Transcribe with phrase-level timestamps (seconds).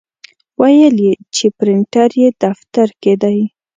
[0.59, 3.39] ویل یې چې پرنټر یې دفتر کې دی.